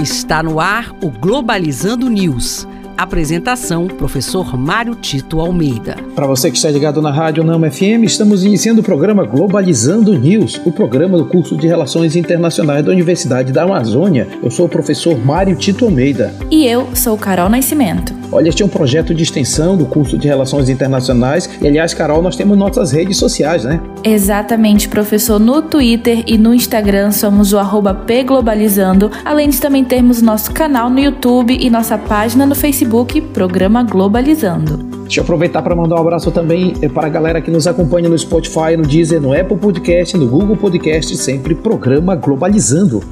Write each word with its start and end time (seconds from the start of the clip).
Está 0.00 0.44
no 0.44 0.60
ar 0.60 0.94
o 1.02 1.10
Globalizando 1.10 2.08
News. 2.08 2.68
Apresentação: 2.96 3.88
Professor 3.88 4.56
Mário 4.56 4.94
Tito 4.94 5.40
Almeida. 5.40 5.96
Para 6.14 6.24
você 6.24 6.52
que 6.52 6.56
está 6.56 6.70
ligado 6.70 7.02
na 7.02 7.10
Rádio 7.10 7.42
Nama 7.42 7.68
FM, 7.68 8.04
estamos 8.04 8.44
iniciando 8.44 8.80
o 8.80 8.84
programa 8.84 9.24
Globalizando 9.24 10.16
News, 10.16 10.60
o 10.64 10.70
programa 10.70 11.18
do 11.18 11.26
curso 11.26 11.56
de 11.56 11.66
Relações 11.66 12.14
Internacionais 12.14 12.84
da 12.84 12.92
Universidade 12.92 13.52
da 13.52 13.64
Amazônia. 13.64 14.28
Eu 14.40 14.52
sou 14.52 14.66
o 14.66 14.68
professor 14.68 15.18
Mário 15.18 15.56
Tito 15.56 15.84
Almeida. 15.84 16.32
E 16.48 16.64
eu 16.64 16.88
sou 16.94 17.18
Carol 17.18 17.48
Nascimento. 17.48 18.14
Olha, 18.30 18.48
este 18.48 18.62
é 18.62 18.66
um 18.66 18.68
projeto 18.68 19.14
de 19.14 19.22
extensão 19.22 19.76
do 19.76 19.86
curso 19.86 20.18
de 20.18 20.28
Relações 20.28 20.68
Internacionais. 20.68 21.48
E, 21.60 21.66
aliás, 21.66 21.94
Carol, 21.94 22.22
nós 22.22 22.36
temos 22.36 22.58
nossas 22.58 22.92
redes 22.92 23.16
sociais, 23.16 23.64
né? 23.64 23.80
Exatamente, 24.04 24.88
professor. 24.88 25.40
No 25.40 25.62
Twitter 25.62 26.22
e 26.26 26.36
no 26.36 26.52
Instagram 26.52 27.10
somos 27.10 27.52
o 27.54 27.58
arroba 27.58 27.94
pglobalizando, 27.94 29.10
além 29.24 29.48
de 29.48 29.58
também 29.60 29.82
termos 29.82 30.20
nosso 30.20 30.52
canal 30.52 30.90
no 30.90 30.98
YouTube 30.98 31.56
e 31.58 31.70
nossa 31.70 31.96
página 31.96 32.44
no 32.44 32.54
Facebook, 32.54 33.20
Programa 33.20 33.82
Globalizando. 33.82 34.76
Deixa 35.04 35.20
eu 35.20 35.24
aproveitar 35.24 35.62
para 35.62 35.74
mandar 35.74 35.96
um 35.96 36.00
abraço 36.00 36.30
também 36.30 36.74
eh, 36.82 36.88
para 36.88 37.06
a 37.06 37.10
galera 37.10 37.40
que 37.40 37.50
nos 37.50 37.66
acompanha 37.66 38.10
no 38.10 38.18
Spotify, 38.18 38.76
no 38.76 38.82
Deezer, 38.82 39.22
no 39.22 39.32
Apple 39.32 39.56
Podcast, 39.56 40.14
no 40.18 40.28
Google 40.28 40.54
Podcast, 40.54 41.16
sempre 41.16 41.54
Programa 41.54 42.14
Globalizando. 42.14 43.02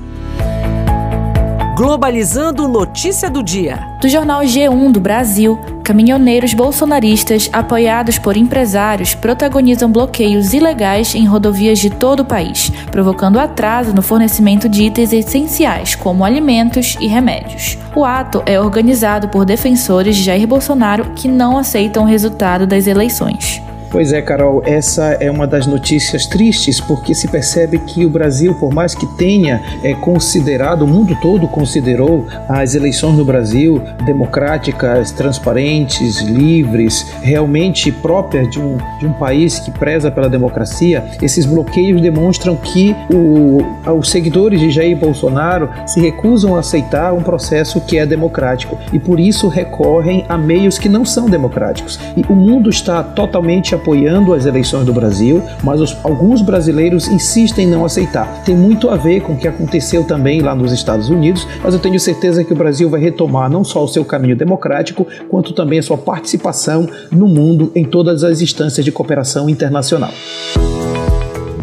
Globalizando 1.77 2.67
notícia 2.67 3.29
do 3.29 3.43
dia. 3.43 3.87
Do 4.01 4.09
jornal 4.09 4.41
G1 4.41 4.93
do 4.93 4.99
Brasil, 4.99 5.61
caminhoneiros 5.85 6.55
bolsonaristas 6.55 7.51
apoiados 7.53 8.19
por 8.19 8.35
empresários 8.35 9.15
protagonizam 9.15 9.93
bloqueios 9.93 10.55
ilegais 10.55 11.15
em 11.15 11.27
rodovias 11.27 11.79
de 11.79 11.91
todo 11.91 12.21
o 12.21 12.25
país, 12.25 12.73
provocando 12.91 13.39
atraso 13.39 13.93
no 13.93 14.01
fornecimento 14.01 14.71
de 14.71 14.85
itens 14.85 15.13
essenciais 15.13 15.95
como 15.95 16.25
alimentos 16.25 16.97
e 16.99 17.07
remédios. 17.07 17.77
O 17.95 18.07
ato 18.07 18.43
é 18.47 18.59
organizado 18.59 19.29
por 19.29 19.45
defensores 19.45 20.17
de 20.17 20.23
Jair 20.23 20.49
Bolsonaro 20.49 21.13
que 21.15 21.29
não 21.29 21.59
aceitam 21.59 22.05
o 22.05 22.07
resultado 22.07 22.67
das 22.67 22.87
eleições. 22.87 23.61
Pois 23.97 24.13
é, 24.13 24.21
Carol, 24.21 24.63
essa 24.67 25.17
é 25.21 25.31
uma 25.31 25.47
das 25.47 25.67
notícias 25.67 26.27
tristes, 26.27 26.79
porque 26.79 27.15
se 27.15 27.27
percebe 27.29 27.79
que 27.79 28.05
o 28.05 28.11
Brasil, 28.11 28.55
por 28.57 28.71
mais 28.71 28.95
que 28.95 29.07
tenha 29.17 29.63
é, 29.83 29.95
considerado, 29.95 30.83
o 30.83 30.87
mundo 30.87 31.17
todo 31.23 31.49
considerou 31.49 32.27
as 32.47 32.75
eleições 32.75 33.17
no 33.17 33.25
Brasil 33.25 33.81
democráticas, 34.05 35.13
transparentes, 35.13 36.21
livres, 36.21 37.07
realmente 37.23 37.91
próprias 37.91 38.51
de 38.51 38.61
um, 38.61 38.77
de 38.99 39.07
um 39.07 39.15
país 39.15 39.59
que 39.61 39.71
preza 39.71 40.11
pela 40.11 40.29
democracia, 40.29 41.03
esses 41.23 41.47
bloqueios 41.47 41.99
demonstram 41.99 42.55
que 42.55 42.95
o, 43.11 43.63
os 43.99 44.11
seguidores 44.11 44.61
de 44.61 44.71
Jair 44.71 44.99
Bolsonaro 44.99 45.71
se 45.87 46.03
recusam 46.03 46.55
a 46.55 46.59
aceitar 46.59 47.15
um 47.15 47.23
processo 47.23 47.81
que 47.81 47.97
é 47.97 48.05
democrático 48.05 48.77
e 48.93 48.99
por 48.99 49.19
isso 49.19 49.49
recorrem 49.49 50.27
a 50.29 50.37
meios 50.37 50.79
que 50.79 50.87
não 50.87 51.03
são 51.03 51.31
democráticos. 51.31 51.99
E 52.15 52.21
o 52.31 52.37
mundo 52.37 52.69
está 52.69 53.03
totalmente 53.03 53.75
apoiando 53.87 54.35
as 54.35 54.45
eleições 54.45 54.85
do 54.85 54.93
Brasil, 54.93 55.41
mas 55.63 55.81
os, 55.81 55.97
alguns 56.03 56.43
brasileiros 56.43 57.07
insistem 57.07 57.69
em 57.69 57.71
não 57.71 57.85
aceitar. 57.85 58.43
Tem 58.45 58.57
muito 58.57 58.91
a 58.91 58.97
ver 58.97 59.21
com 59.21 59.35
o 59.35 59.37
que 59.37 59.47
aconteceu 59.47 60.03
também 60.03 60.41
lá 60.41 60.57
nos 60.57 60.73
Estados 60.73 61.09
Unidos, 61.09 61.47
mas 61.63 61.73
eu 61.73 61.79
tenho 61.79 62.01
certeza 62.01 62.43
que 62.43 62.53
o 62.53 62.57
Brasil 62.57 62.91
vai 62.91 63.01
retomar 63.01 63.49
não 63.49 63.63
só 63.63 63.85
o 63.85 63.89
seu 63.89 64.05
caminho 64.05 64.35
democrático, 64.35 65.07
quanto 65.29 65.53
também 65.53 65.79
a 65.79 65.83
sua 65.85 65.97
participação 65.97 66.89
no 67.13 67.29
mundo 67.29 67.71
em 67.77 67.85
todas 67.85 68.25
as 68.25 68.41
instâncias 68.41 68.85
de 68.85 68.91
cooperação 68.91 69.49
internacional. 69.49 70.11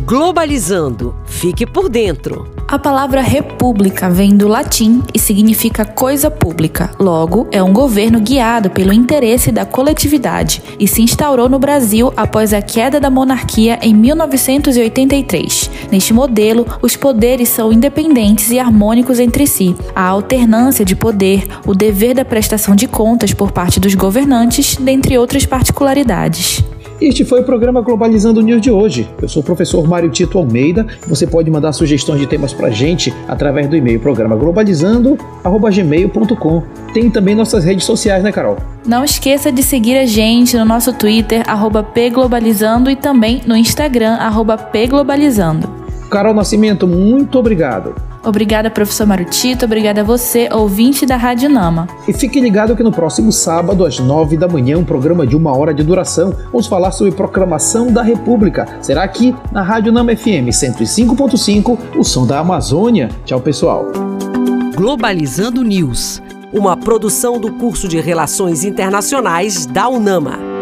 Globalizando. 0.05 1.13
Fique 1.25 1.65
por 1.65 1.89
dentro. 1.89 2.62
A 2.73 2.79
palavra 2.79 3.21
república 3.21 4.09
vem 4.09 4.35
do 4.35 4.47
latim 4.47 5.03
e 5.13 5.19
significa 5.19 5.85
coisa 5.85 6.31
pública. 6.31 6.89
Logo, 6.99 7.47
é 7.51 7.61
um 7.61 7.71
governo 7.71 8.19
guiado 8.19 8.71
pelo 8.71 8.91
interesse 8.91 9.51
da 9.51 9.63
coletividade 9.63 10.59
e 10.79 10.87
se 10.87 11.03
instaurou 11.03 11.47
no 11.47 11.59
Brasil 11.59 12.11
após 12.17 12.51
a 12.51 12.63
queda 12.63 12.99
da 12.99 13.11
monarquia 13.11 13.77
em 13.79 13.93
1983. 13.93 15.69
Neste 15.91 16.15
modelo, 16.15 16.65
os 16.81 16.95
poderes 16.95 17.49
são 17.49 17.71
independentes 17.71 18.49
e 18.49 18.57
harmônicos 18.57 19.19
entre 19.19 19.45
si. 19.45 19.75
A 19.95 20.07
alternância 20.07 20.83
de 20.83 20.95
poder, 20.95 21.45
o 21.67 21.75
dever 21.75 22.15
da 22.15 22.25
prestação 22.25 22.75
de 22.75 22.87
contas 22.87 23.35
por 23.35 23.51
parte 23.51 23.79
dos 23.79 23.93
governantes, 23.93 24.77
dentre 24.77 25.15
outras 25.15 25.45
particularidades. 25.45 26.63
Este 27.01 27.25
foi 27.25 27.41
o 27.41 27.43
programa 27.43 27.81
Globalizando 27.81 28.39
News 28.41 28.61
de 28.61 28.69
hoje. 28.71 29.09
Eu 29.21 29.27
sou 29.27 29.41
o 29.41 29.45
professor 29.45 29.85
Mário 29.87 30.09
Tito 30.09 30.37
Almeida. 30.37 30.87
Você 31.07 31.27
pode 31.27 31.51
mandar 31.51 31.73
sugestões 31.73 32.19
de 32.19 32.27
temas 32.27 32.53
pra 32.53 32.69
gente 32.69 33.13
através 33.27 33.67
do 33.67 33.75
e-mail 33.75 33.99
programa 33.99 34.35
globalizando@gmail.com. 34.35 36.63
Tem 36.93 37.09
também 37.09 37.33
nossas 37.35 37.65
redes 37.65 37.85
sociais, 37.85 38.23
né, 38.23 38.31
Carol? 38.31 38.57
Não 38.85 39.03
esqueça 39.03 39.51
de 39.51 39.63
seguir 39.63 39.97
a 39.97 40.05
gente 40.05 40.55
no 40.55 40.65
nosso 40.65 40.93
Twitter 40.93 41.43
@pglobalizando 41.93 42.89
e 42.89 42.95
também 42.95 43.41
no 43.45 43.57
Instagram 43.57 44.17
@pglobalizando. 44.71 45.67
Carol 46.09 46.33
Nascimento, 46.33 46.87
muito 46.87 47.37
obrigado. 47.39 47.93
Obrigada, 48.25 48.69
professor 48.69 49.05
Marutito. 49.05 49.65
Obrigada 49.65 50.01
a 50.01 50.03
você, 50.03 50.47
ouvinte 50.51 51.05
da 51.05 51.17
Rádio 51.17 51.49
Nama. 51.49 51.87
E 52.07 52.13
fique 52.13 52.39
ligado 52.39 52.75
que 52.75 52.81
no 52.81 52.91
próximo 52.91 53.31
sábado, 53.33 53.85
às 53.85 53.99
nove 53.99 54.37
da 54.37 54.47
manhã, 54.47 54.77
um 54.77 54.83
programa 54.85 55.27
de 55.27 55.35
uma 55.35 55.55
hora 55.55 55.73
de 55.73 55.83
duração, 55.83 56.33
vamos 56.45 56.67
falar 56.67 56.91
sobre 56.91 57.13
proclamação 57.13 57.91
da 57.91 58.01
República. 58.01 58.65
Será 58.81 59.03
aqui 59.03 59.35
na 59.51 59.61
Rádio 59.61 59.91
Nama 59.91 60.15
FM 60.15 60.47
105.5, 60.49 61.77
o 61.97 62.03
som 62.03 62.25
da 62.25 62.39
Amazônia. 62.39 63.09
Tchau, 63.25 63.41
pessoal. 63.41 63.85
Globalizando 64.73 65.61
News, 65.61 66.21
uma 66.53 66.77
produção 66.77 67.39
do 67.39 67.51
curso 67.53 67.89
de 67.89 67.99
Relações 67.99 68.63
Internacionais 68.63 69.65
da 69.65 69.89
UNAMA. 69.89 70.52